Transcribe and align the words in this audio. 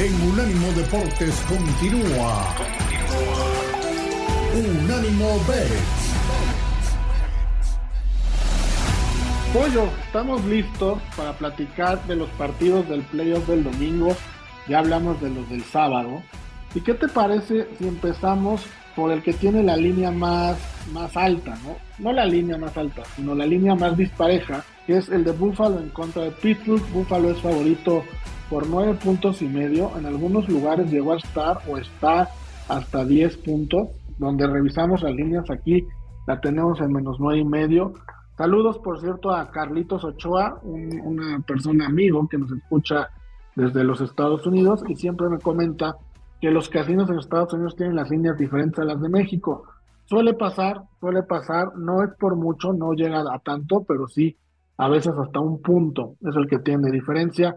en 0.00 0.14
Unánimo 0.22 0.72
Deportes 0.72 1.34
continúa. 1.46 2.54
Unánimo 4.54 5.38
Bets. 5.46 6.14
Pollo, 9.52 9.90
estamos 10.06 10.42
listos 10.46 10.98
para 11.14 11.34
platicar 11.34 12.02
de 12.06 12.16
los 12.16 12.30
partidos 12.30 12.88
del 12.88 13.02
playoff 13.02 13.46
del 13.46 13.62
domingo. 13.62 14.16
Ya 14.68 14.78
hablamos 14.78 15.20
de 15.20 15.28
los 15.28 15.46
del 15.50 15.64
sábado. 15.64 16.22
¿Y 16.74 16.80
qué 16.80 16.94
te 16.94 17.08
parece 17.08 17.68
si 17.78 17.86
empezamos 17.86 18.62
por 18.96 19.12
el 19.12 19.22
que 19.22 19.34
tiene 19.34 19.62
la 19.62 19.76
línea 19.76 20.10
más, 20.10 20.56
más 20.94 21.14
alta, 21.14 21.58
¿no? 21.62 21.76
No 21.98 22.14
la 22.14 22.24
línea 22.24 22.56
más 22.56 22.74
alta, 22.78 23.02
sino 23.16 23.34
la 23.34 23.44
línea 23.44 23.74
más 23.74 23.98
dispareja, 23.98 24.64
que 24.86 24.96
es 24.96 25.10
el 25.10 25.24
de 25.24 25.32
Buffalo 25.32 25.78
en 25.78 25.90
contra 25.90 26.22
de 26.22 26.30
Pittsburgh. 26.30 26.88
Buffalo 26.90 27.32
es 27.32 27.40
favorito 27.42 28.02
por 28.50 28.66
nueve 28.66 28.98
puntos 29.02 29.40
y 29.40 29.48
medio. 29.48 29.90
En 29.96 30.04
algunos 30.04 30.48
lugares 30.48 30.90
llegó 30.90 31.12
a 31.12 31.18
estar 31.18 31.60
o 31.68 31.78
está 31.78 32.28
hasta 32.68 33.04
10 33.04 33.36
puntos. 33.38 33.88
Donde 34.18 34.46
revisamos 34.46 35.02
las 35.02 35.14
líneas 35.14 35.48
aquí, 35.50 35.86
la 36.26 36.40
tenemos 36.42 36.78
en 36.80 36.92
menos 36.92 37.18
nueve 37.18 37.40
y 37.40 37.44
medio. 37.44 37.94
Saludos, 38.36 38.78
por 38.78 39.00
cierto, 39.00 39.30
a 39.30 39.50
Carlitos 39.50 40.04
Ochoa, 40.04 40.60
una 40.62 41.40
persona 41.40 41.86
amigo 41.86 42.28
que 42.28 42.36
nos 42.36 42.52
escucha 42.52 43.08
desde 43.54 43.84
los 43.84 44.00
Estados 44.00 44.46
Unidos 44.46 44.82
y 44.88 44.96
siempre 44.96 45.28
me 45.28 45.38
comenta 45.38 45.96
que 46.40 46.50
los 46.50 46.68
casinos 46.68 47.08
en 47.10 47.18
Estados 47.18 47.52
Unidos 47.52 47.76
tienen 47.76 47.96
las 47.96 48.10
líneas 48.10 48.36
diferentes 48.36 48.78
a 48.78 48.84
las 48.84 49.00
de 49.00 49.08
México. 49.08 49.64
Suele 50.06 50.34
pasar, 50.34 50.82
suele 51.00 51.22
pasar, 51.22 51.76
no 51.76 52.02
es 52.02 52.10
por 52.18 52.34
mucho, 52.36 52.72
no 52.72 52.92
llega 52.92 53.20
a 53.20 53.38
tanto, 53.38 53.84
pero 53.86 54.08
sí, 54.08 54.36
a 54.76 54.88
veces 54.88 55.12
hasta 55.16 55.38
un 55.40 55.60
punto 55.60 56.16
es 56.20 56.34
el 56.36 56.46
que 56.46 56.58
tiene 56.58 56.90
diferencia. 56.90 57.56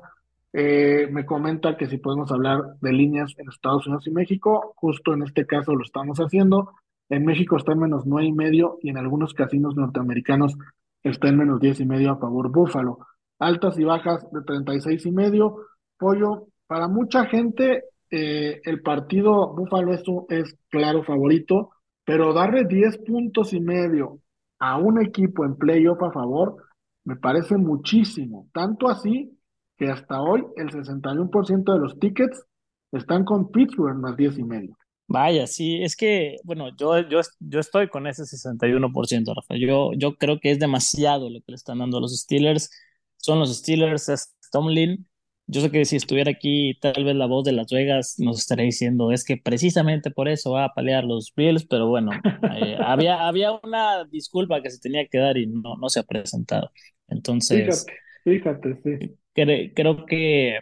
Eh, 0.56 1.08
me 1.12 1.26
comenta 1.26 1.76
que 1.78 1.88
si 1.88 1.98
podemos 1.98 2.32
hablar 2.32 2.62
de 2.80 2.94
líneas 2.94 3.34
en 3.38 3.50
Estados 3.50 3.88
Unidos 3.88 4.06
y 4.06 4.12
México, 4.12 4.74
justo 4.76 5.14
en 5.14 5.24
este 5.24 5.48
caso 5.48 5.74
lo 5.74 5.84
estamos 5.84 6.20
haciendo. 6.20 6.74
En 7.10 7.26
México 7.26 7.58
está 7.58 7.74
en 7.74 7.80
menos 7.80 8.06
nueve 8.06 8.28
y 8.28 8.34
medio 8.34 8.78
y 8.82 8.90
en 8.90 8.98
algunos 8.98 9.34
casinos 9.34 9.76
norteamericanos 9.76 10.56
está 11.02 11.30
en 11.30 11.38
menos 11.38 11.60
diez 11.60 11.80
y 11.80 11.86
medio 11.86 12.12
a 12.12 12.18
favor 12.18 12.52
Búfalo. 12.52 13.00
Altas 13.40 13.80
y 13.80 13.84
bajas 13.84 14.26
de 14.32 14.42
36 14.44 15.06
y 15.08 15.12
medio. 15.12 15.58
Pollo, 15.98 16.48
para 16.68 16.88
mucha 16.88 17.26
gente 17.26 17.86
eh, 18.12 18.62
el 18.64 18.82
partido 18.82 19.54
Búfalo 19.56 19.92
es, 19.92 20.04
es 20.30 20.56
claro 20.70 21.04
favorito, 21.04 21.72
pero 22.06 22.32
darle 22.32 22.66
10 22.66 23.00
puntos 23.00 23.54
y 23.54 23.60
medio 23.60 24.20
a 24.60 24.78
un 24.78 25.04
equipo 25.04 25.46
en 25.46 25.56
playoff 25.56 26.02
a 26.04 26.12
favor 26.12 26.58
me 27.06 27.16
parece 27.16 27.58
muchísimo. 27.58 28.48
Tanto 28.54 28.88
así 28.88 29.38
que 29.78 29.90
hasta 29.90 30.22
hoy 30.22 30.44
el 30.58 30.70
61% 30.70 31.74
de 31.74 31.80
los 31.80 32.00
tickets 32.00 32.44
están 32.92 33.26
con 33.26 33.52
Pittsburgh 33.52 33.98
más 33.98 34.16
10 34.18 34.40
y 34.40 34.44
medio. 34.44 34.78
Vaya, 35.08 35.48
sí, 35.48 35.84
es 35.84 35.96
que, 35.96 36.38
bueno, 36.44 36.70
yo, 36.78 37.00
yo, 37.08 37.22
yo 37.40 37.60
estoy 37.60 37.90
con 37.90 38.08
ese 38.08 38.24
61%, 38.24 39.34
Rafa. 39.36 39.56
Yo, 39.56 39.92
yo 39.98 40.16
creo 40.16 40.40
que 40.40 40.52
es 40.52 40.60
demasiado 40.60 41.30
lo 41.30 41.40
que 41.42 41.52
le 41.52 41.56
están 41.56 41.80
dando 41.80 41.98
a 41.98 42.02
los 42.02 42.18
Steelers. 42.18 42.70
Son 43.18 43.40
los 43.40 43.56
Steelers, 43.56 44.10
es 44.10 44.34
Tomlin, 44.52 45.08
yo 45.46 45.62
sé 45.62 45.72
que 45.72 45.84
si 45.84 45.98
estuviera 45.98 46.32
aquí, 46.32 46.78
tal 46.80 47.04
vez 47.04 47.16
la 47.16 47.26
voz 47.26 47.44
de 47.44 47.52
Las 47.52 47.68
Vegas 47.70 48.16
nos 48.18 48.40
estaría 48.40 48.66
diciendo, 48.66 49.12
es 49.12 49.26
que 49.26 49.36
precisamente 49.38 50.10
por 50.10 50.30
eso 50.30 50.52
va 50.52 50.66
a 50.66 50.74
pelear 50.74 51.04
los 51.04 51.34
Bills, 51.36 51.66
pero 51.66 51.88
bueno, 51.88 52.12
eh, 52.56 52.78
había, 52.80 53.28
había 53.28 53.52
una 53.52 54.06
disculpa 54.06 54.62
que 54.62 54.70
se 54.70 54.80
tenía 54.80 55.06
que 55.08 55.18
dar 55.18 55.38
y 55.38 55.48
no, 55.48 55.76
no 55.76 55.90
se 55.90 56.00
ha 56.00 56.04
presentado. 56.04 56.72
Entonces, 57.10 57.86
fíjate, 58.24 58.80
sí. 58.84 59.16
Creo 59.34 60.06
que 60.06 60.60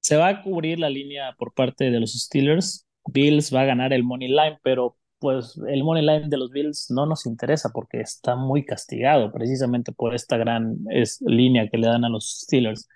se 0.00 0.16
va 0.16 0.28
a 0.28 0.42
cubrir 0.42 0.78
la 0.78 0.90
línea 0.90 1.34
por 1.38 1.52
parte 1.54 1.90
de 1.90 2.00
los 2.00 2.12
Steelers. 2.12 2.86
Bills 3.06 3.54
va 3.54 3.62
a 3.62 3.66
ganar 3.66 3.92
el 3.92 4.04
Money 4.04 4.28
Line, 4.28 4.58
pero 4.62 4.96
pues 5.18 5.58
el 5.68 5.82
money 5.82 6.04
line 6.04 6.28
de 6.28 6.36
los 6.36 6.50
Bills 6.50 6.90
no 6.90 7.06
nos 7.06 7.26
interesa 7.26 7.70
porque 7.72 8.00
está 8.00 8.36
muy 8.36 8.64
castigado 8.64 9.32
precisamente 9.32 9.92
por 9.92 10.14
esta 10.14 10.36
gran 10.36 10.76
línea 11.20 11.68
que 11.68 11.78
le 11.78 11.86
dan 11.86 12.04
a 12.04 12.08
los 12.08 12.40
Steelers. 12.42 12.88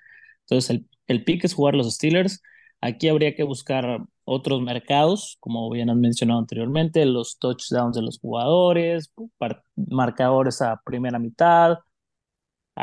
Entonces 0.42 0.70
el, 0.70 0.86
el 1.06 1.24
pick 1.24 1.44
es 1.44 1.54
jugar 1.54 1.74
los 1.74 1.92
Steelers. 1.94 2.42
Aquí 2.80 3.08
habría 3.08 3.34
que 3.34 3.42
buscar 3.42 4.00
otros 4.24 4.62
mercados, 4.62 5.36
como 5.40 5.68
bien 5.70 5.90
han 5.90 6.00
mencionado 6.00 6.40
anteriormente, 6.40 7.04
los 7.04 7.38
touchdowns 7.38 7.96
de 7.96 8.02
los 8.02 8.18
jugadores, 8.20 9.12
marcadores 9.76 10.62
a 10.62 10.80
primera 10.84 11.18
mitad, 11.18 11.78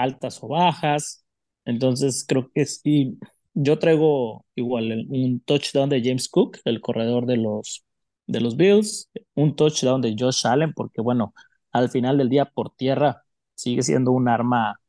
altas 0.04 0.40
o 0.44 0.48
bajas. 0.50 1.26
Entonces 1.66 2.26
creo 2.28 2.50
que 2.54 2.66
sí, 2.66 3.18
yo 3.54 3.80
traigo 3.80 4.46
igual 4.56 5.06
un 5.10 5.42
touchdown 5.42 5.90
de 5.90 6.02
James 6.04 6.30
Cook, 6.30 6.58
el 6.66 6.82
corredor 6.82 7.26
de 7.26 7.38
los 7.38 7.84
de 8.28 8.42
los 8.42 8.58
Bills, 8.58 9.10
un 9.36 9.56
touchdown 9.56 10.02
de 10.02 10.16
Josh 10.18 10.46
Allen, 10.48 10.74
porque 10.74 11.02
bueno, 11.02 11.34
al 11.72 11.90
final 11.90 12.18
del 12.18 12.30
día 12.30 12.46
por 12.46 12.72
tierra 12.76 13.24
sigue 13.56 13.82
siendo 13.84 14.12
un 14.12 14.28
arma 14.28 14.80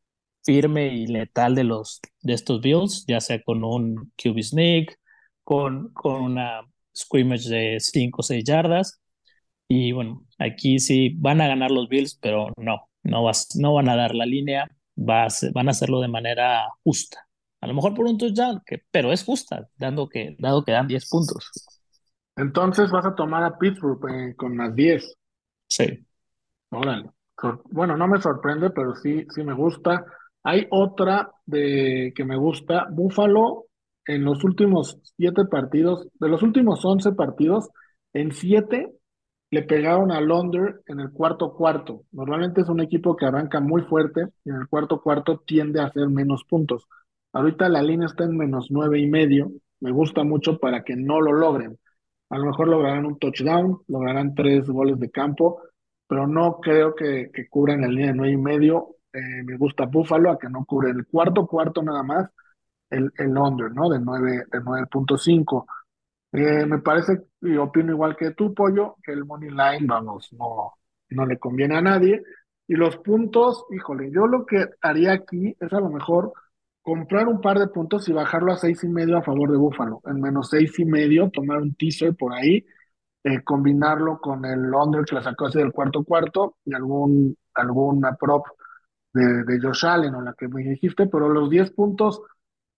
firme 0.44 0.88
y 0.94 1.06
letal 1.06 1.54
de 1.54 1.64
los 1.64 2.00
de 2.22 2.32
estos 2.34 2.60
Bills, 2.60 3.04
ya 3.06 3.20
sea 3.20 3.42
con 3.42 3.64
un 3.64 4.12
QB 4.16 4.42
sneak, 4.42 4.98
con, 5.44 5.92
con 5.92 6.22
una 6.22 6.62
scrimmage 6.96 7.48
de 7.48 7.78
5 7.80 8.20
o 8.20 8.22
6 8.22 8.44
yardas. 8.44 9.00
Y 9.68 9.92
bueno, 9.92 10.26
aquí 10.38 10.78
sí 10.78 11.10
van 11.18 11.40
a 11.40 11.48
ganar 11.48 11.70
los 11.70 11.88
Bills, 11.88 12.16
pero 12.20 12.48
no, 12.56 12.88
no, 13.02 13.22
vas, 13.24 13.48
no 13.56 13.74
van 13.74 13.88
a 13.88 13.96
dar 13.96 14.14
la 14.14 14.26
línea, 14.26 14.70
van 14.98 15.68
a 15.68 15.70
hacerlo 15.70 16.00
de 16.00 16.08
manera 16.08 16.66
justa. 16.84 17.26
A 17.60 17.66
lo 17.66 17.74
mejor 17.74 17.94
por 17.94 18.06
un 18.06 18.18
touchdown, 18.18 18.62
que, 18.64 18.82
pero 18.90 19.12
es 19.12 19.24
justa, 19.24 19.68
dando 19.76 20.08
que, 20.08 20.36
dado 20.38 20.64
que 20.64 20.72
dan 20.72 20.86
10 20.86 21.08
puntos. 21.08 21.50
Entonces 22.36 22.90
vas 22.90 23.04
a 23.04 23.14
tomar 23.14 23.42
a 23.42 23.58
Pittsburgh 23.58 24.00
eh, 24.10 24.34
con 24.36 24.56
más 24.56 24.74
10. 24.74 25.16
Sí. 25.66 26.06
Órale. 26.70 27.10
Bueno, 27.70 27.96
no 27.96 28.06
me 28.08 28.20
sorprende, 28.20 28.70
pero 28.70 28.94
sí, 28.94 29.26
sí 29.34 29.42
me 29.42 29.54
gusta. 29.54 30.04
Hay 30.42 30.66
otra 30.70 31.30
de 31.46 32.12
que 32.14 32.24
me 32.24 32.36
gusta. 32.36 32.86
Buffalo 32.90 33.66
en 34.06 34.24
los 34.24 34.42
últimos 34.42 34.98
siete 35.16 35.44
partidos, 35.44 36.08
de 36.14 36.28
los 36.28 36.42
últimos 36.42 36.84
once 36.84 37.12
partidos, 37.12 37.68
en 38.12 38.32
siete 38.32 38.97
le 39.50 39.62
pegaron 39.62 40.12
a 40.12 40.20
Londres 40.20 40.76
en 40.86 41.00
el 41.00 41.10
cuarto 41.10 41.54
cuarto. 41.54 42.04
Normalmente 42.12 42.60
es 42.60 42.68
un 42.68 42.80
equipo 42.80 43.16
que 43.16 43.26
arranca 43.26 43.60
muy 43.60 43.82
fuerte 43.82 44.26
y 44.44 44.50
en 44.50 44.56
el 44.56 44.68
cuarto 44.68 45.00
cuarto 45.00 45.42
tiende 45.46 45.80
a 45.80 45.86
hacer 45.86 46.08
menos 46.08 46.44
puntos. 46.44 46.86
Ahorita 47.32 47.68
la 47.68 47.82
línea 47.82 48.06
está 48.06 48.24
en 48.24 48.36
menos 48.36 48.68
nueve 48.70 48.98
y 49.00 49.06
medio. 49.06 49.50
Me 49.80 49.90
gusta 49.90 50.24
mucho 50.24 50.58
para 50.58 50.82
que 50.84 50.96
no 50.96 51.20
lo 51.20 51.32
logren. 51.32 51.78
A 52.30 52.38
lo 52.38 52.46
mejor 52.46 52.68
lograrán 52.68 53.06
un 53.06 53.18
touchdown, 53.18 53.80
lograrán 53.88 54.34
tres 54.34 54.68
goles 54.68 54.98
de 54.98 55.10
campo, 55.10 55.62
pero 56.06 56.26
no 56.26 56.60
creo 56.60 56.94
que, 56.94 57.30
cubran 57.48 57.80
la 57.80 57.88
línea 57.88 58.08
de 58.08 58.14
nueve 58.14 58.32
y 58.32 58.36
medio. 58.36 58.96
Eh, 59.12 59.42
me 59.44 59.56
gusta 59.56 59.86
Buffalo 59.86 60.30
a 60.30 60.38
que 60.38 60.50
no 60.50 60.64
cubre 60.66 60.90
el 60.90 61.06
cuarto 61.06 61.46
cuarto 61.46 61.82
nada 61.82 62.02
más 62.02 62.28
el, 62.90 63.12
el 63.16 63.36
under, 63.36 63.72
¿no? 63.72 63.88
De 63.88 63.98
9, 64.00 64.44
de 64.50 64.60
9.5. 64.60 65.66
Eh, 66.32 66.66
me 66.66 66.78
parece, 66.80 67.22
y 67.40 67.56
opino 67.56 67.92
igual 67.92 68.16
que 68.16 68.32
tú, 68.32 68.52
Pollo, 68.54 68.96
que 69.02 69.12
el 69.12 69.24
money 69.24 69.50
line, 69.50 69.86
vamos, 69.86 70.30
no, 70.32 70.74
no 71.10 71.26
le 71.26 71.38
conviene 71.38 71.76
a 71.76 71.82
nadie. 71.82 72.22
Y 72.66 72.74
los 72.74 72.98
puntos, 72.98 73.64
híjole, 73.70 74.10
yo 74.12 74.26
lo 74.26 74.44
que 74.44 74.66
haría 74.82 75.12
aquí 75.12 75.56
es 75.58 75.72
a 75.72 75.80
lo 75.80 75.88
mejor 75.88 76.32
comprar 76.82 77.28
un 77.28 77.40
par 77.40 77.58
de 77.58 77.68
puntos 77.68 78.08
y 78.08 78.12
bajarlo 78.12 78.52
a 78.52 78.56
seis 78.58 78.84
y 78.84 78.88
medio 78.88 79.16
a 79.18 79.22
favor 79.22 79.50
de 79.50 79.56
Búfalo. 79.58 80.02
En 80.06 80.20
menos 80.20 80.50
seis 80.50 80.78
y 80.78 80.84
medio, 80.84 81.30
tomar 81.30 81.58
un 81.62 81.74
teaser 81.74 82.14
por 82.14 82.34
ahí, 82.34 82.64
eh, 83.24 83.42
combinarlo 83.44 84.20
con 84.20 84.44
el 84.44 84.72
under 84.74 85.04
que 85.04 85.14
la 85.16 85.22
sacó 85.22 85.46
así 85.46 85.58
del 85.58 85.72
cuarto 85.72 86.04
cuarto 86.04 86.56
y 86.64 86.74
algún, 86.74 87.36
alguna 87.54 88.14
prop 88.16 88.46
de, 89.12 89.44
de 89.44 89.60
Josh 89.60 89.86
Allen 89.86 90.14
o 90.14 90.22
la 90.22 90.34
que 90.34 90.48
me 90.48 90.62
dijiste, 90.62 91.06
pero 91.06 91.28
los 91.28 91.50
10 91.50 91.70
puntos, 91.72 92.22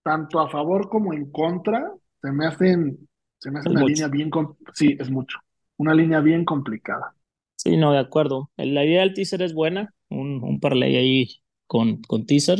tanto 0.03 0.39
a 0.39 0.49
favor 0.49 0.89
como 0.89 1.13
en 1.13 1.31
contra, 1.31 1.91
se 2.21 2.31
me 2.31 2.47
hacen, 2.47 3.07
se 3.41 3.51
me 3.51 3.59
hace 3.59 3.69
una 3.69 3.83
línea 3.83 4.07
bien, 4.07 4.29
sí, 4.73 4.95
es 4.99 5.09
mucho, 5.11 5.39
una 5.77 5.93
línea 5.93 6.21
bien 6.21 6.45
complicada. 6.45 7.13
Sí, 7.55 7.77
no, 7.77 7.91
de 7.93 7.99
acuerdo. 7.99 8.51
La 8.57 8.83
idea 8.85 9.01
del 9.01 9.13
teaser 9.13 9.41
es 9.43 9.53
buena, 9.53 9.93
un, 10.09 10.43
un 10.43 10.59
parlay 10.59 10.95
ahí 10.95 11.27
con, 11.67 12.01
con 12.03 12.25
teaser, 12.25 12.59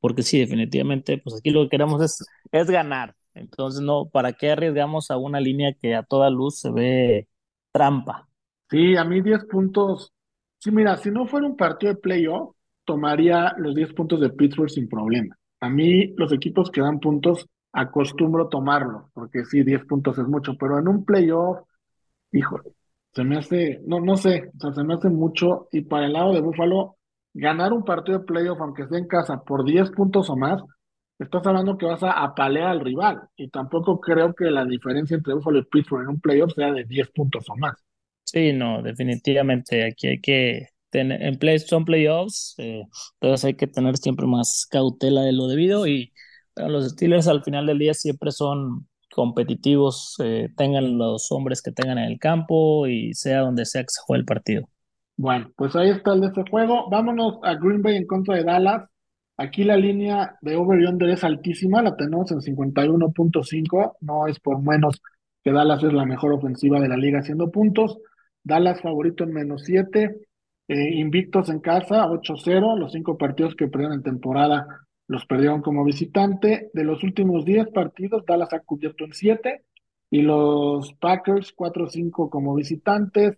porque 0.00 0.22
sí, 0.22 0.38
definitivamente, 0.40 1.18
pues 1.18 1.36
aquí 1.38 1.50
lo 1.50 1.62
que 1.64 1.70
queremos 1.70 2.02
es, 2.02 2.26
es 2.52 2.70
ganar. 2.70 3.16
Entonces, 3.34 3.80
no, 3.82 4.10
¿para 4.10 4.32
qué 4.34 4.50
arriesgamos 4.50 5.10
a 5.10 5.16
una 5.18 5.40
línea 5.40 5.74
que 5.74 5.94
a 5.94 6.02
toda 6.02 6.30
luz 6.30 6.60
se 6.60 6.70
ve 6.70 7.28
trampa? 7.72 8.28
Sí, 8.70 8.96
a 8.96 9.04
mí 9.04 9.20
10 9.20 9.44
puntos. 9.46 10.12
Sí, 10.58 10.70
mira, 10.70 10.96
si 10.96 11.10
no 11.10 11.26
fuera 11.26 11.46
un 11.46 11.56
partido 11.56 11.92
de 11.94 12.00
playoff, 12.00 12.54
tomaría 12.84 13.54
los 13.58 13.74
10 13.74 13.92
puntos 13.94 14.20
de 14.20 14.30
Pittsburgh 14.30 14.70
sin 14.70 14.88
problema. 14.88 15.36
A 15.60 15.68
mí, 15.68 16.14
los 16.16 16.32
equipos 16.32 16.70
que 16.70 16.80
dan 16.80 17.00
puntos, 17.00 17.46
acostumbro 17.72 18.48
tomarlo, 18.48 19.10
porque 19.14 19.44
sí, 19.44 19.62
10 19.62 19.84
puntos 19.86 20.18
es 20.18 20.26
mucho, 20.26 20.56
pero 20.58 20.78
en 20.78 20.88
un 20.88 21.04
playoff, 21.04 21.58
híjole, 22.32 22.72
se 23.12 23.24
me 23.24 23.38
hace, 23.38 23.80
no, 23.86 24.00
no 24.00 24.16
sé, 24.16 24.50
o 24.56 24.60
sea, 24.60 24.72
se 24.72 24.84
me 24.84 24.94
hace 24.94 25.08
mucho. 25.08 25.68
Y 25.72 25.82
para 25.82 26.06
el 26.06 26.12
lado 26.12 26.32
de 26.32 26.40
Buffalo, 26.40 26.96
ganar 27.34 27.72
un 27.72 27.84
partido 27.84 28.18
de 28.18 28.24
playoff, 28.24 28.60
aunque 28.60 28.86
sea 28.86 28.98
en 28.98 29.06
casa, 29.08 29.42
por 29.42 29.64
10 29.64 29.90
puntos 29.90 30.30
o 30.30 30.36
más, 30.36 30.62
estás 31.18 31.46
hablando 31.46 31.76
que 31.76 31.86
vas 31.86 32.02
a 32.02 32.12
apalear 32.12 32.68
al 32.68 32.80
rival. 32.80 33.22
Y 33.36 33.48
tampoco 33.48 34.00
creo 34.00 34.34
que 34.34 34.44
la 34.50 34.64
diferencia 34.64 35.16
entre 35.16 35.34
Buffalo 35.34 35.58
y 35.58 35.64
Pittsburgh 35.64 36.02
en 36.02 36.08
un 36.10 36.20
playoff 36.20 36.52
sea 36.54 36.72
de 36.72 36.84
10 36.84 37.10
puntos 37.10 37.44
o 37.48 37.56
más. 37.56 37.74
Sí, 38.24 38.52
no, 38.52 38.82
definitivamente. 38.82 39.84
Aquí 39.84 40.06
hay 40.06 40.20
que 40.20 40.68
tener, 40.90 41.22
en 41.22 41.36
play, 41.38 41.58
son 41.58 41.84
playoffs, 41.84 42.54
eh, 42.58 42.84
entonces 43.20 43.44
hay 43.44 43.54
que 43.54 43.66
tener 43.66 43.96
siempre 43.96 44.26
más 44.26 44.66
cautela 44.70 45.22
de 45.22 45.32
lo 45.32 45.48
debido. 45.48 45.86
Y 45.86 46.12
los 46.56 46.90
Steelers 46.90 47.28
al 47.28 47.42
final 47.42 47.66
del 47.66 47.78
día 47.78 47.94
siempre 47.94 48.32
son 48.32 48.86
competitivos, 49.12 50.16
eh, 50.22 50.48
tengan 50.56 50.96
los 50.96 51.30
hombres 51.32 51.62
que 51.62 51.72
tengan 51.72 51.98
en 51.98 52.04
el 52.04 52.18
campo 52.18 52.86
y 52.86 53.12
sea 53.14 53.40
donde 53.40 53.64
sea 53.66 53.82
que 53.82 53.90
se 53.90 54.00
juegue 54.02 54.20
el 54.20 54.26
partido. 54.26 54.68
Bueno, 55.16 55.50
pues 55.56 55.76
ahí 55.76 55.90
está 55.90 56.14
el 56.14 56.22
de 56.22 56.28
este 56.28 56.44
juego. 56.48 56.88
Vámonos 56.88 57.40
a 57.42 57.54
Green 57.54 57.82
Bay 57.82 57.96
en 57.96 58.06
contra 58.06 58.36
de 58.36 58.44
Dallas. 58.44 58.88
Aquí 59.36 59.64
la 59.64 59.76
línea 59.76 60.36
de 60.40 60.56
over 60.56 60.80
y 60.80 60.86
under 60.86 61.08
es 61.10 61.24
altísima, 61.24 61.82
la 61.82 61.96
tenemos 61.96 62.30
en 62.30 62.40
51.5, 62.40 63.96
no 64.00 64.26
es 64.26 64.38
por 64.38 64.62
menos 64.62 65.00
que 65.42 65.52
Dallas 65.52 65.82
es 65.82 65.92
la 65.92 66.04
mejor 66.04 66.32
ofensiva 66.32 66.78
de 66.78 66.88
la 66.88 66.96
liga 66.96 67.20
haciendo 67.20 67.50
puntos. 67.50 67.98
Dallas 68.42 68.80
favorito 68.80 69.24
en 69.24 69.32
menos 69.32 69.62
7, 69.64 70.16
eh, 70.68 70.94
invictos 70.94 71.48
en 71.48 71.60
casa 71.60 72.06
8-0, 72.06 72.78
los 72.78 72.92
cinco 72.92 73.16
partidos 73.18 73.54
que 73.54 73.68
perdieron 73.68 73.96
en 73.96 74.02
temporada 74.02 74.66
los 75.10 75.26
perdieron 75.26 75.60
como 75.60 75.82
visitante. 75.82 76.70
De 76.72 76.84
los 76.84 77.02
últimos 77.02 77.44
10 77.44 77.70
partidos, 77.70 78.24
Dallas 78.24 78.52
ha 78.52 78.60
cubierto 78.60 79.04
en 79.04 79.12
7 79.12 79.64
y 80.08 80.22
los 80.22 80.92
Packers 81.00 81.52
4-5 81.56 82.30
como 82.30 82.54
visitantes. 82.54 83.36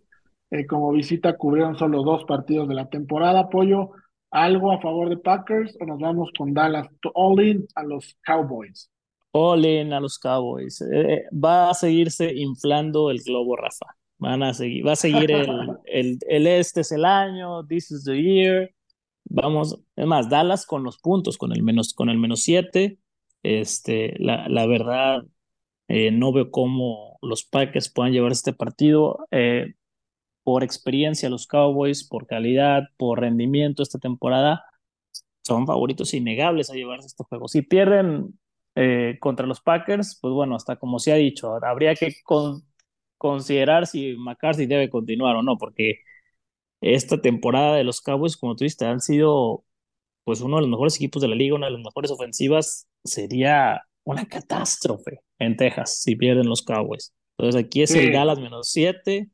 Eh, 0.51 0.67
como 0.67 0.93
visita 0.93 1.35
cubrieron 1.39 1.79
solo 1.79 2.03
dos 2.03 2.27
partidos 2.27 2.69
de 2.69 2.75
la 2.75 2.91
temporada. 2.91 3.49
Pollo, 3.49 3.93
¿algo 4.31 4.71
a 4.71 4.83
favor 4.83 5.09
de 5.09 5.17
Packers 5.17 5.75
o 5.81 5.87
nos 5.87 5.99
vamos 5.99 6.31
con 6.37 6.53
Dallas? 6.53 6.89
All 7.15 7.43
in 7.43 7.67
a 7.75 7.83
los 7.85 8.19
Cowboys. 8.23 8.91
All 9.31 9.65
in 9.65 9.95
a 9.95 10.01
los 10.01 10.19
Cowboys. 10.19 10.83
Eh, 10.83 11.25
va 11.33 11.71
a 11.71 11.75
seguirse 11.75 12.35
inflando 12.35 13.11
el 13.11 13.23
globo, 13.23 13.57
Rafa. 13.57 13.87
Van 14.19 14.43
a 14.43 14.53
seguir, 14.53 14.87
va 14.87 14.93
a 14.93 14.97
seguir 14.97 15.33
el, 15.33 15.49
el, 15.87 16.19
el 16.29 16.47
este 16.47 16.83
es 16.83 16.93
el 16.93 17.07
año, 17.07 17.67
this 17.67 17.91
is 17.91 18.05
the 18.05 18.23
year 18.23 18.71
Vamos, 19.25 19.81
es 19.97 20.07
más, 20.07 20.29
Dallas 20.29 20.67
con 20.67 20.83
los 20.85 20.99
puntos, 20.99 21.39
con 21.39 21.53
el 21.53 21.63
menos, 21.63 21.95
con 21.95 22.11
el 22.11 22.19
menos 22.19 22.43
7. 22.43 22.99
Este, 23.43 24.15
la, 24.19 24.49
la 24.49 24.67
verdad, 24.67 25.25
eh, 25.89 26.11
no 26.11 26.33
veo 26.33 26.51
cómo 26.51 27.19
los 27.23 27.45
Packers 27.45 27.91
puedan 27.91 28.13
llevar 28.13 28.33
este 28.33 28.53
partido. 28.53 29.27
Eh, 29.31 29.75
por 30.45 30.65
experiencia, 30.65 31.31
los 31.31 31.47
Cowboys, 31.47 32.05
por 32.09 32.27
calidad, 32.27 32.85
por 32.97 33.21
rendimiento 33.21 33.83
esta 33.83 33.99
temporada, 33.99 34.65
son 35.45 35.67
favoritos 35.67 36.15
innegables 36.15 36.71
a 36.71 36.75
llevarse 36.75 37.07
este 37.09 37.25
juego. 37.25 37.49
Si 37.49 37.63
pierden 37.63 38.39
eh, 38.75 39.19
contra 39.21 39.47
los 39.47 39.61
Packers, 39.61 40.19
pues 40.21 40.33
bueno, 40.35 40.57
hasta 40.57 40.77
como 40.77 40.99
se 40.99 41.13
ha 41.13 41.17
dicho, 41.17 41.55
habría 41.65 41.95
que 41.95 42.15
considerar 43.19 43.87
si 43.87 44.17
McCarthy 44.17 44.67
debe 44.67 44.91
continuar 44.91 45.37
o 45.37 45.43
no, 45.43 45.59
porque 45.59 45.97
esta 46.83 47.21
temporada 47.21 47.77
de 47.77 47.85
los 47.85 48.01
Cowboys, 48.01 48.37
como 48.37 48.57
tú 48.57 48.67
han 48.81 49.01
sido 49.01 49.65
pues 50.25 50.41
uno 50.41 50.57
de 50.57 50.63
los 50.63 50.71
mejores 50.71 50.97
equipos 50.97 51.23
de 51.23 51.29
la 51.29 51.35
liga, 51.35 51.55
una 51.55 51.67
de 51.67 51.73
las 51.73 51.83
mejores 51.83 52.11
ofensivas, 52.11 52.87
sería 53.05 53.83
una 54.05 54.27
catástrofe 54.27 55.21
en 55.39 55.57
Texas 55.57 56.03
si 56.03 56.17
pierden 56.17 56.49
los 56.49 56.63
Cowboys. 56.63 57.15
Entonces 57.39 57.65
aquí 57.65 57.83
es 57.83 57.95
el 57.95 58.13
Dallas 58.13 58.39
menos 58.39 58.71
7, 58.71 59.29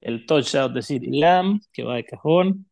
el 0.00 0.26
touchdown 0.26 0.74
de 0.74 0.82
CeeDee 0.82 1.18
Lamb, 1.18 1.60
que 1.72 1.84
va 1.84 1.96
de 1.96 2.04
cajón, 2.04 2.68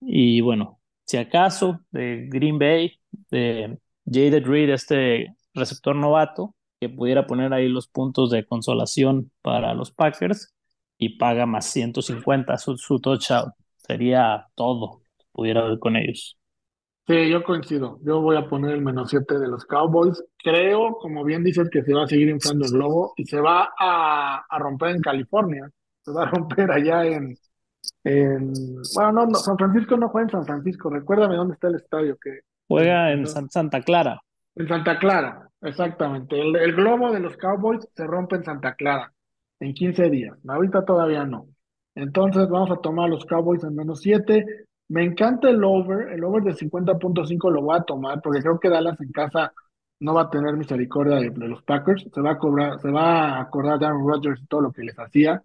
y 0.00 0.40
bueno, 0.40 0.80
si 1.04 1.16
acaso 1.16 1.80
de 1.90 2.26
Green 2.28 2.58
Bay, 2.58 2.98
de 3.30 3.78
Jaded 4.04 4.44
Reed, 4.44 4.70
este 4.70 5.34
receptor 5.54 5.94
novato, 5.96 6.54
que 6.80 6.88
pudiera 6.88 7.26
poner 7.26 7.52
ahí 7.52 7.68
los 7.68 7.88
puntos 7.88 8.30
de 8.30 8.44
consolación 8.44 9.30
para 9.42 9.74
los 9.74 9.92
Packers, 9.92 10.54
y 10.98 11.18
paga 11.18 11.46
más 11.46 11.66
150 11.66 12.56
su, 12.58 12.76
su 12.76 12.98
touchdown. 13.00 13.52
Sería 13.76 14.46
todo, 14.54 15.02
pudiera 15.32 15.64
ver 15.64 15.78
con 15.78 15.96
ellos. 15.96 16.38
Sí, 17.06 17.30
yo 17.30 17.44
coincido. 17.44 18.00
Yo 18.02 18.20
voy 18.20 18.36
a 18.36 18.48
poner 18.48 18.72
el 18.72 18.82
menos 18.82 19.10
7 19.10 19.38
de 19.38 19.46
los 19.46 19.64
Cowboys. 19.64 20.22
Creo, 20.42 20.96
como 20.98 21.22
bien 21.22 21.44
dices, 21.44 21.68
que 21.70 21.82
se 21.82 21.94
va 21.94 22.04
a 22.04 22.08
seguir 22.08 22.28
inflando 22.28 22.66
el 22.66 22.72
globo 22.72 23.12
y 23.16 23.26
se 23.26 23.40
va 23.40 23.70
a, 23.78 24.44
a 24.48 24.58
romper 24.58 24.96
en 24.96 25.00
California. 25.00 25.70
Se 26.02 26.10
va 26.10 26.24
a 26.24 26.30
romper 26.30 26.68
allá 26.70 27.04
en, 27.04 27.36
en, 28.02 28.52
bueno, 28.94 29.12
no, 29.12 29.26
no, 29.26 29.34
San 29.34 29.56
Francisco 29.56 29.96
no 29.96 30.08
juega 30.08 30.26
en 30.26 30.30
San 30.30 30.46
Francisco. 30.46 30.90
Recuérdame 30.90 31.36
dónde 31.36 31.54
está 31.54 31.68
el 31.68 31.76
estadio 31.76 32.16
que 32.20 32.40
juega 32.66 33.12
en 33.12 33.26
Santa 33.26 33.82
Clara. 33.82 34.20
En 34.56 34.66
Santa 34.66 34.98
Clara, 34.98 35.48
exactamente. 35.60 36.40
El, 36.40 36.56
el, 36.56 36.74
globo 36.74 37.12
de 37.12 37.20
los 37.20 37.36
Cowboys 37.36 37.86
se 37.94 38.06
rompe 38.06 38.36
en 38.36 38.44
Santa 38.44 38.74
Clara 38.74 39.12
en 39.60 39.74
15 39.74 40.10
días. 40.10 40.38
Ahorita 40.46 40.84
todavía 40.84 41.24
no. 41.24 41.48
Entonces 41.94 42.48
vamos 42.48 42.70
a 42.70 42.80
tomar 42.80 43.08
los 43.08 43.24
Cowboys 43.24 43.64
en 43.64 43.74
menos 43.74 44.00
7. 44.00 44.44
Me 44.88 45.04
encanta 45.04 45.48
el 45.48 45.64
over, 45.64 46.12
el 46.12 46.22
over 46.24 46.42
de 46.42 46.54
50.5 46.54 47.50
lo 47.50 47.62
voy 47.62 47.76
a 47.76 47.82
tomar 47.82 48.20
porque 48.22 48.40
creo 48.40 48.60
que 48.60 48.68
Dallas 48.68 49.00
en 49.00 49.10
casa 49.10 49.52
no 50.00 50.14
va 50.14 50.22
a 50.22 50.30
tener 50.30 50.56
misericordia 50.56 51.16
de, 51.16 51.48
los 51.48 51.62
Packers, 51.62 52.06
se 52.12 52.20
va 52.20 52.32
a 52.32 52.38
cobrar, 52.38 52.78
se 52.80 52.90
va 52.90 53.36
a 53.36 53.40
acordar 53.40 53.82
Aaron 53.82 54.06
Rodgers 54.06 54.40
y 54.42 54.46
todo 54.46 54.60
lo 54.60 54.72
que 54.72 54.82
les 54.82 54.98
hacía. 54.98 55.42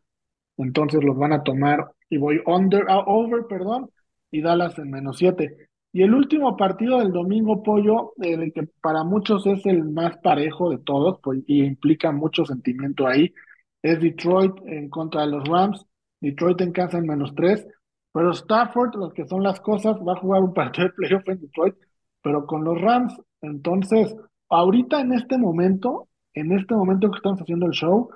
Entonces 0.57 1.03
los 1.03 1.17
van 1.17 1.33
a 1.33 1.43
tomar 1.43 1.91
y 2.09 2.17
voy 2.17 2.41
under, 2.45 2.85
ah, 2.89 3.03
over, 3.07 3.45
perdón, 3.47 3.89
y 4.29 4.41
Dallas 4.41 4.77
en 4.77 4.91
menos 4.91 5.17
7. 5.17 5.69
Y 5.93 6.03
el 6.03 6.13
último 6.13 6.55
partido 6.55 6.99
del 6.99 7.11
domingo, 7.11 7.63
Pollo, 7.63 8.13
el 8.21 8.53
que 8.53 8.63
para 8.81 9.03
muchos 9.03 9.45
es 9.47 9.65
el 9.65 9.83
más 9.85 10.17
parejo 10.17 10.69
de 10.69 10.77
todos, 10.77 11.19
pues, 11.21 11.41
y 11.47 11.63
implica 11.63 12.11
mucho 12.11 12.45
sentimiento 12.45 13.07
ahí, 13.07 13.33
es 13.81 13.99
Detroit 13.99 14.53
en 14.65 14.89
contra 14.89 15.21
de 15.21 15.27
los 15.27 15.47
Rams. 15.47 15.85
Detroit 16.19 16.61
en 16.61 16.71
casa 16.71 16.97
en 16.97 17.07
menos 17.07 17.33
tres. 17.35 17.65
Pero 18.13 18.31
Stafford, 18.31 18.95
lo 18.95 19.11
que 19.11 19.25
son 19.25 19.43
las 19.43 19.59
cosas, 19.61 19.97
va 19.97 20.13
a 20.13 20.19
jugar 20.19 20.41
un 20.41 20.53
partido 20.53 20.87
de 20.87 20.93
playoff 20.93 21.27
en 21.29 21.39
Detroit, 21.39 21.75
pero 22.21 22.45
con 22.45 22.63
los 22.63 22.79
Rams. 22.79 23.15
Entonces, 23.41 24.15
ahorita 24.49 24.99
en 25.01 25.13
este 25.13 25.37
momento, 25.37 26.09
en 26.33 26.51
este 26.51 26.75
momento 26.75 27.09
que 27.09 27.17
estamos 27.17 27.41
haciendo 27.41 27.65
el 27.65 27.71
show, 27.71 28.09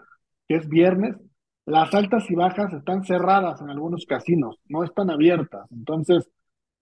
que 0.48 0.56
es 0.56 0.68
viernes, 0.68 1.16
las 1.66 1.94
altas 1.96 2.30
y 2.30 2.36
bajas 2.36 2.72
están 2.74 3.04
cerradas 3.04 3.60
en 3.62 3.70
algunos 3.70 4.06
casinos, 4.06 4.58
no 4.68 4.84
están 4.84 5.10
abiertas. 5.10 5.66
Entonces, 5.72 6.30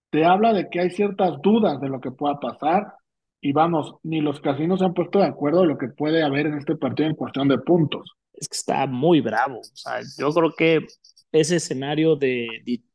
te 0.10 0.26
habla 0.26 0.52
de 0.54 0.70
que 0.70 0.82
hay 0.82 0.90
ciertas 0.90 1.42
dudas 1.42 1.80
de 1.80 1.90
lo 1.90 2.02
que 2.02 2.12
pueda 2.12 2.40
pasar. 2.40 2.94
Y 3.40 3.54
vamos, 3.54 3.96
ni 4.04 4.22
los 4.22 4.40
casinos 4.42 4.80
se 4.80 4.86
han 4.86 4.94
puesto 4.94 5.20
de 5.20 5.26
acuerdo 5.26 5.62
de 5.62 5.68
lo 5.68 5.78
que 5.78 5.90
puede 5.90 6.24
haber 6.24 6.48
en 6.48 6.58
este 6.58 6.76
partido 6.76 7.10
en 7.10 7.16
cuestión 7.16 7.48
de 7.48 7.58
puntos 7.60 8.16
es 8.44 8.50
que 8.50 8.58
está 8.58 8.86
muy 8.88 9.22
bravo. 9.22 9.60
O 9.60 9.76
sea, 9.76 10.02
yo 10.18 10.32
creo 10.32 10.54
que 10.56 10.88
ese 11.32 11.58
escenario 11.58 12.16
de, 12.16 12.48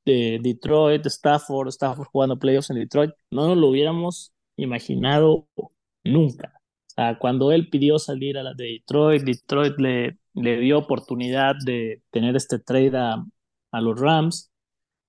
de, 0.04 0.38
Detroit, 0.42 1.04
Stafford, 1.06 1.68
Stafford 1.68 2.08
jugando 2.08 2.38
playoffs 2.38 2.70
en 2.70 2.76
Detroit, 2.76 3.10
no 3.30 3.48
nos 3.48 3.58
lo 3.58 3.68
hubiéramos 3.68 4.32
imaginado 4.56 5.48
nunca. 6.04 6.52
O 6.88 6.90
sea, 6.94 7.18
cuando 7.18 7.52
él 7.52 7.68
pidió 7.68 7.98
salir 7.98 8.38
a 8.38 8.42
la 8.42 8.54
de 8.54 8.64
Detroit, 8.64 9.22
Detroit 9.22 9.78
le, 9.78 10.18
le 10.34 10.58
dio 10.60 10.78
oportunidad 10.78 11.56
de 11.64 12.02
tener 12.10 12.36
este 12.36 12.58
trade 12.58 12.96
a, 12.96 13.24
a 13.72 13.80
los 13.80 14.00
Rams. 14.00 14.50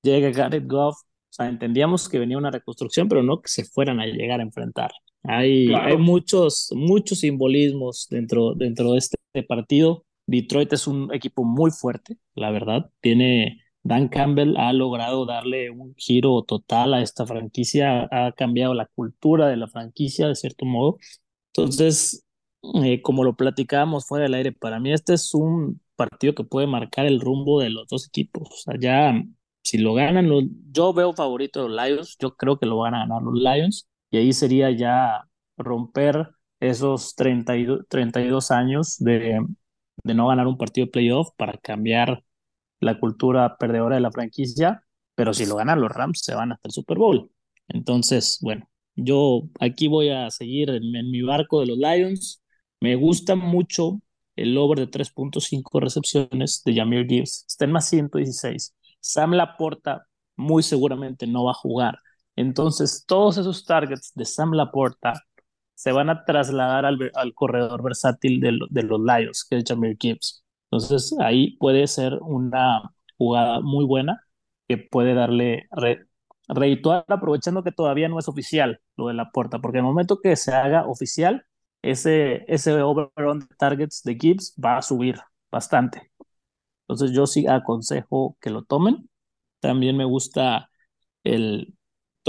Llega 0.04 0.32
Garrett 0.32 0.68
Goff. 0.68 0.98
O 1.02 1.32
sea, 1.32 1.48
entendíamos 1.48 2.10
que 2.10 2.20
venía 2.20 2.38
una 2.38 2.52
reconstrucción, 2.52 3.08
pero 3.08 3.22
no 3.22 3.42
que 3.42 3.50
se 3.50 3.64
fueran 3.64 4.00
a 4.00 4.06
llegar 4.08 4.40
a 4.40 4.44
enfrentar. 4.44 4.92
Hay, 5.24 5.72
hay 5.74 5.98
muchos, 5.98 6.70
muchos 6.74 7.20
simbolismos 7.20 8.08
dentro, 8.10 8.56
dentro 8.56 8.94
de 8.94 9.00
este 9.00 9.18
partido 9.48 10.06
Detroit 10.30 10.74
es 10.74 10.88
un 10.88 11.14
equipo 11.14 11.44
muy 11.44 11.72
fuerte, 11.72 12.18
la 12.36 12.52
verdad. 12.52 12.92
Tiene 13.02 13.62
Dan 13.84 14.10
Campbell 14.10 14.58
ha 14.58 14.74
logrado 14.74 15.26
darle 15.26 15.70
un 15.72 15.96
giro 15.96 16.44
total 16.44 16.94
a 16.94 17.02
esta 17.02 17.26
franquicia, 17.26 18.08
ha 18.12 18.32
cambiado 18.34 18.74
la 18.74 18.86
cultura 18.88 19.48
de 19.48 19.58
la 19.58 19.68
franquicia 19.68 20.28
de 20.28 20.36
cierto 20.36 20.66
modo. 20.66 20.98
Entonces, 21.54 22.26
eh, 22.84 23.02
como 23.02 23.24
lo 23.24 23.36
platicábamos 23.36 24.08
fuera 24.08 24.24
del 24.24 24.34
aire, 24.36 24.52
para 24.52 24.80
mí 24.80 24.94
este 24.94 25.14
es 25.14 25.34
un 25.34 25.82
partido 25.96 26.36
que 26.36 26.44
puede 26.44 26.68
marcar 26.68 27.06
el 27.06 27.22
rumbo 27.22 27.60
de 27.62 27.70
los 27.70 27.88
dos 27.88 28.08
equipos. 28.08 28.50
O 28.52 28.58
sea, 28.58 28.76
ya 28.80 29.14
si 29.64 29.78
lo 29.78 29.94
ganan, 29.94 30.30
yo 30.72 30.94
veo 30.94 31.14
favorito 31.14 31.68
los 31.68 31.84
Lions, 31.84 32.18
yo 32.20 32.36
creo 32.36 32.60
que 32.60 32.66
lo 32.66 32.78
van 32.78 32.96
a 32.96 33.00
ganar 33.00 33.22
los 33.24 33.36
Lions, 33.36 33.88
y 34.12 34.18
ahí 34.18 34.34
sería 34.34 34.72
ya 34.72 35.28
romper 35.58 36.30
esos 36.60 37.16
32, 37.16 37.86
32 37.90 38.52
años 38.52 38.98
de, 39.00 39.40
de 40.04 40.14
no 40.14 40.28
ganar 40.28 40.48
un 40.48 40.58
partido 40.58 40.86
de 40.86 40.92
playoff 40.92 41.30
para 41.38 41.58
cambiar 41.58 42.24
la 42.80 43.00
cultura 43.00 43.58
perdedora 43.58 43.96
de 43.96 44.02
la 44.02 44.12
franquicia, 44.12 44.84
pero 45.16 45.34
si 45.34 45.46
lo 45.46 45.56
ganan 45.56 45.82
los 45.82 45.92
Rams 45.92 46.22
se 46.22 46.36
van 46.36 46.52
hasta 46.52 46.68
el 46.70 46.74
Super 46.74 46.98
Bowl. 46.98 47.32
Entonces, 47.68 48.40
bueno, 48.42 48.70
yo 48.96 49.44
aquí 49.60 49.88
voy 49.88 50.10
a 50.10 50.30
seguir 50.32 50.70
en, 50.70 51.12
mi 51.12 51.22
barco 51.22 51.62
de 51.62 51.68
los 51.68 51.78
Lions. 51.78 52.42
Me 52.80 52.96
gusta 52.96 53.36
mucho 53.36 54.02
el 54.36 54.58
over 54.58 54.80
de 54.80 54.88
3.5 54.90 55.80
recepciones 55.82 56.64
de 56.66 56.76
Jamir 56.76 57.08
Gibbs. 57.08 57.46
Está 57.48 57.66
en 57.66 57.72
más 57.74 57.90
116. 57.90 58.76
Sam 59.02 59.34
Laporta 59.34 60.08
muy 60.36 60.64
seguramente 60.64 61.28
no 61.28 61.46
va 61.46 61.52
a 61.52 61.56
jugar. 61.56 62.00
Entonces, 62.36 63.04
todos 63.06 63.38
esos 63.38 63.66
targets 63.66 64.14
de 64.16 64.26
Sam 64.26 64.54
Laporta 64.54 65.14
se 65.80 65.94
van 65.94 66.10
a 66.10 66.26
trasladar 66.26 66.86
al, 66.86 67.00
al 67.16 67.34
corredor 67.34 67.82
versátil 67.82 68.42
de, 68.42 68.52
los 68.84 69.00
Lions, 69.00 69.46
que 69.50 69.58
es 69.60 69.64
Jamir 69.66 69.96
Gibbs. 69.98 70.44
Entonces 70.70 71.16
ahí 71.22 71.56
puede 71.58 71.88
ser 71.88 72.16
una 72.22 72.92
jugada 73.18 73.62
muy 73.62 73.86
buena 73.86 74.26
que 74.68 74.78
puede 74.78 75.14
darle 75.14 75.70
re, 75.72 76.06
aprovechando 77.08 77.64
que 77.64 77.72
todavía 77.72 78.10
no 78.10 78.20
es 78.20 78.28
oficial 78.28 78.82
lo 78.98 79.08
de 79.08 79.14
la 79.14 79.32
puerta, 79.32 79.60
porque 79.60 79.78
en 79.78 79.86
el 79.86 79.92
momento 79.92 80.20
que 80.22 80.36
se 80.36 80.54
haga 80.54 80.86
oficial, 80.86 81.46
ese, 81.82 82.44
ese 82.50 82.82
over 82.82 83.10
on 83.16 83.48
targets 83.58 84.04
de 84.04 84.18
Gibbs 84.20 84.54
va 84.64 84.78
a 84.78 84.82
subir 84.82 85.18
bastante. 85.50 86.12
Entonces 86.88 87.16
yo 87.16 87.26
sí 87.26 87.48
aconsejo 87.48 88.38
que 88.42 88.50
lo 88.50 88.64
tomen. 88.64 89.10
También 89.62 89.96
me 89.96 90.06
gusta 90.06 90.70
el 91.24 91.79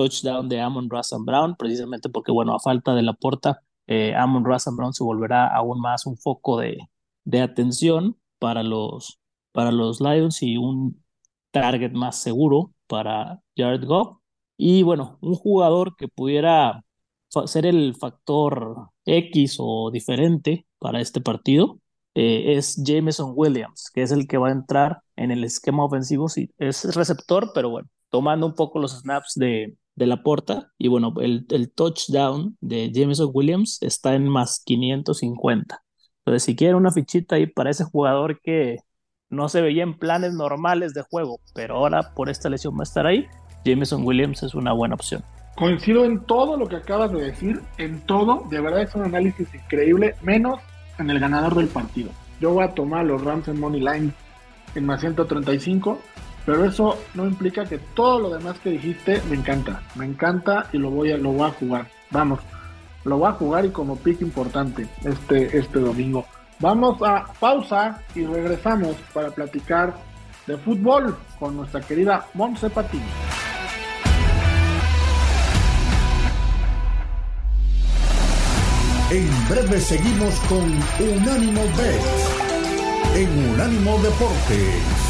touchdown 0.00 0.49
de 0.49 0.61
Amon 0.61 0.88
Russell 0.88 1.25
Brown, 1.25 1.57
precisamente 1.57 2.09
porque, 2.09 2.33
bueno, 2.33 2.54
a 2.54 2.61
falta 2.61 2.95
de 2.95 3.02
la 3.02 3.12
puerta, 3.12 3.61
eh, 3.87 4.14
Amon 4.14 4.45
Russell 4.45 4.75
Brown 4.76 4.95
se 4.95 5.04
volverá 5.04 5.47
aún 5.54 5.80
más 5.80 6.07
un 6.07 6.16
foco 6.16 6.59
de, 6.59 6.78
de 7.25 7.40
atención 7.42 8.16
para 8.38 8.62
los, 8.62 9.21
para 9.52 9.73
los 9.73 10.00
Lions 10.00 10.42
y 10.42 10.57
un 10.57 11.02
target 11.50 11.92
más 11.92 12.16
seguro 12.23 12.73
para 12.87 13.40
Jared 13.57 13.85
Goff. 13.85 14.19
Y 14.57 14.83
bueno, 14.83 15.19
un 15.21 15.35
jugador 15.35 15.97
que 15.97 16.09
pudiera 16.09 16.85
ser 17.47 17.66
el 17.66 17.95
factor 17.95 18.90
X 19.04 19.57
o 19.59 19.90
diferente 19.90 20.66
para 20.78 21.00
este 21.00 21.21
partido 21.21 21.78
eh, 22.14 22.57
es 22.57 22.83
Jameson 22.83 23.33
Williams, 23.37 23.90
que 23.92 24.02
es 24.02 24.12
el 24.12 24.26
que 24.26 24.38
va 24.38 24.49
a 24.49 24.52
entrar 24.52 25.02
en 25.16 25.30
el 25.30 25.45
esquema 25.45 25.85
ofensivo. 25.85 26.28
Sí, 26.28 26.50
es 26.59 26.95
receptor, 26.95 27.52
pero 27.54 27.71
bueno, 27.71 27.88
tomando 28.11 28.47
un 28.47 28.54
poco 28.54 28.78
los 28.80 28.99
snaps 29.00 29.35
de, 29.37 29.76
de 29.97 30.07
la 30.07 30.23
porta. 30.23 30.73
Y 30.79 30.89
bueno, 30.89 31.13
el, 31.21 31.47
el 31.51 31.73
touchdown 31.73 32.57
de 32.61 32.91
Jameson 32.93 33.31
Williams 33.33 33.79
está 33.83 34.15
en 34.15 34.29
más 34.29 34.63
550. 34.65 35.83
Entonces, 36.25 36.43
si 36.43 36.57
quieren 36.57 36.77
una 36.77 36.91
fichita 36.91 37.37
ahí 37.37 37.47
para 37.47 37.71
ese 37.71 37.85
jugador 37.85 38.41
que 38.41 38.79
no 39.31 39.49
se 39.49 39.61
veía 39.61 39.83
en 39.83 39.99
planes 39.99 40.35
normales 40.35 40.93
de 40.93 41.03
juego, 41.03 41.41
pero 41.55 41.77
ahora 41.77 42.15
por 42.15 42.29
esta 42.29 42.51
lesión 42.51 42.75
va 42.75 42.81
a 42.81 42.83
estar 42.83 43.07
ahí, 43.07 43.27
Jameson 43.65 44.05
Williams 44.05 44.43
es 44.43 44.55
una 44.55 44.73
buena 44.73 44.95
opción. 44.95 45.23
Coincido 45.57 46.05
en 46.05 46.21
todo 46.25 46.57
lo 46.57 46.67
que 46.67 46.77
acabas 46.77 47.13
de 47.13 47.23
decir, 47.23 47.61
en 47.79 48.01
todo, 48.07 48.45
de 48.51 48.61
verdad 48.61 48.83
es 48.83 48.95
un 48.95 49.03
análisis 49.03 49.53
increíble, 49.55 50.15
menos 50.23 50.61
en 50.99 51.11
el 51.11 51.21
ganador 51.21 51.55
del 51.55 51.69
partido. 51.69 52.11
Yo 52.41 52.53
voy 52.53 52.65
a 52.65 52.75
tomar 52.75 53.05
los 53.05 53.23
Rams 53.23 53.49
en 53.49 53.61
Money 53.61 53.81
Line 53.81 54.13
en 54.75 54.87
más 54.87 55.01
135, 55.01 55.99
pero 56.47 56.65
eso 56.65 56.99
no 57.15 57.27
implica 57.27 57.65
que 57.65 57.79
todo 57.95 58.21
lo 58.21 58.31
demás 58.31 58.59
que 58.61 58.71
dijiste 58.71 59.21
me 59.29 59.37
encanta, 59.37 59.83
me 59.95 60.05
encanta 60.05 60.67
y 60.73 60.79
lo 60.79 60.91
voy 60.91 61.13
a, 61.13 61.17
lo 61.17 61.33
voy 61.33 61.49
a 61.49 61.53
jugar. 61.53 61.87
Vamos, 62.11 62.41
lo 63.05 63.19
voy 63.19 63.29
a 63.29 63.33
jugar 63.33 63.65
y 63.65 63.71
como 63.71 63.97
pick 63.97 64.21
importante 64.23 64.87
este, 65.05 65.57
este 65.57 65.79
domingo. 65.79 66.25
Vamos 66.59 67.01
a 67.03 67.25
pausa 67.39 68.03
y 68.15 68.25
regresamos 68.25 68.97
para 69.15 69.31
platicar 69.31 69.95
de 70.47 70.57
fútbol 70.59 71.17
con 71.39 71.57
nuestra 71.57 71.81
querida 71.81 72.27
Monse 72.35 72.69
Patiño. 72.69 73.05
En 79.11 79.49
breve 79.49 79.81
seguimos 79.81 80.35
con 80.49 80.65
Unánimo 81.01 81.63
Bet 81.77 82.41
en 83.17 83.51
Unánimo 83.55 83.99
Deportes. 83.99 85.10